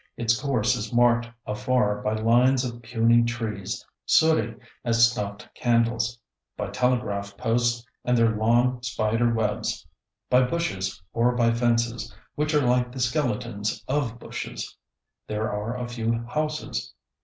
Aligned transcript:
Its 0.17 0.41
course 0.41 0.75
is 0.75 0.91
marked 0.91 1.29
afar 1.45 2.01
by 2.01 2.13
lines 2.13 2.65
of 2.65 2.81
puny 2.81 3.21
trees, 3.23 3.85
sooty 4.03 4.55
as 4.83 5.11
snuffed 5.11 5.47
candles; 5.53 6.19
by 6.57 6.67
telegraph 6.71 7.37
posts 7.37 7.85
and 8.03 8.17
their 8.17 8.31
long 8.35 8.81
spider 8.81 9.31
webs; 9.31 9.85
by 10.27 10.41
bushes 10.41 10.99
or 11.13 11.35
by 11.35 11.51
fences, 11.53 12.11
which 12.33 12.55
are 12.55 12.65
like 12.65 12.91
the 12.91 12.99
skeletons 12.99 13.83
of 13.87 14.17
bushes. 14.17 14.75
There 15.27 15.51
are 15.51 15.77
a 15.77 15.87
few 15.87 16.11
houses. 16.27 16.95